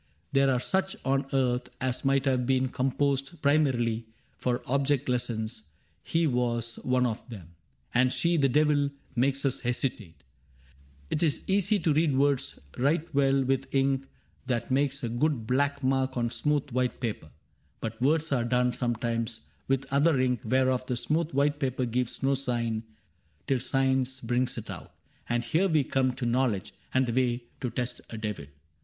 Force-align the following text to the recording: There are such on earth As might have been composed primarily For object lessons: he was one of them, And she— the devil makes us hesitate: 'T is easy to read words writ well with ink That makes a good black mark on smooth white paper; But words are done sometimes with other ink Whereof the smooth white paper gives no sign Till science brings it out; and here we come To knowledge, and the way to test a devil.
There 0.31 0.49
are 0.49 0.59
such 0.59 0.95
on 1.05 1.27
earth 1.31 1.69
As 1.79 2.03
might 2.03 2.25
have 2.25 2.47
been 2.47 2.69
composed 2.69 3.39
primarily 3.43 4.07
For 4.35 4.63
object 4.65 5.07
lessons: 5.07 5.61
he 6.01 6.25
was 6.25 6.77
one 6.77 7.05
of 7.05 7.29
them, 7.29 7.49
And 7.93 8.11
she— 8.11 8.35
the 8.37 8.49
devil 8.49 8.89
makes 9.15 9.45
us 9.45 9.59
hesitate: 9.59 10.23
'T 11.15 11.23
is 11.23 11.47
easy 11.47 11.77
to 11.81 11.93
read 11.93 12.17
words 12.17 12.57
writ 12.79 13.13
well 13.13 13.43
with 13.43 13.67
ink 13.75 14.07
That 14.47 14.71
makes 14.71 15.03
a 15.03 15.07
good 15.09 15.45
black 15.45 15.83
mark 15.83 16.17
on 16.17 16.31
smooth 16.31 16.71
white 16.71 16.99
paper; 16.99 17.29
But 17.79 18.01
words 18.01 18.31
are 18.31 18.43
done 18.43 18.73
sometimes 18.73 19.41
with 19.67 19.85
other 19.93 20.19
ink 20.19 20.41
Whereof 20.43 20.87
the 20.87 20.97
smooth 20.97 21.29
white 21.31 21.59
paper 21.59 21.85
gives 21.85 22.23
no 22.23 22.33
sign 22.33 22.85
Till 23.45 23.59
science 23.59 24.19
brings 24.19 24.57
it 24.57 24.67
out; 24.67 24.95
and 25.29 25.43
here 25.43 25.69
we 25.69 25.83
come 25.83 26.11
To 26.15 26.25
knowledge, 26.25 26.73
and 26.91 27.05
the 27.05 27.13
way 27.13 27.43
to 27.59 27.69
test 27.69 28.01
a 28.09 28.17
devil. 28.17 28.47